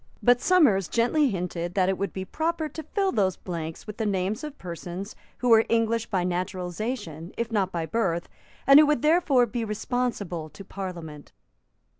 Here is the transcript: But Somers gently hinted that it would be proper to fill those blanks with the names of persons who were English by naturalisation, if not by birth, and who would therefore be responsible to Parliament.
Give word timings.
But 0.23 0.41
Somers 0.41 0.87
gently 0.87 1.29
hinted 1.29 1.75
that 1.75 1.87
it 1.87 1.95
would 1.95 2.11
be 2.11 2.25
proper 2.25 2.67
to 2.67 2.81
fill 2.81 3.11
those 3.11 3.35
blanks 3.37 3.85
with 3.85 3.97
the 3.97 4.05
names 4.07 4.43
of 4.43 4.57
persons 4.57 5.15
who 5.37 5.49
were 5.49 5.63
English 5.69 6.07
by 6.07 6.23
naturalisation, 6.23 7.33
if 7.37 7.51
not 7.51 7.71
by 7.71 7.85
birth, 7.85 8.27
and 8.65 8.79
who 8.79 8.87
would 8.87 9.03
therefore 9.03 9.45
be 9.45 9.63
responsible 9.63 10.49
to 10.49 10.65
Parliament. 10.65 11.33